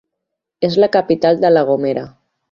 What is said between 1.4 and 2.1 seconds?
de La Gomera.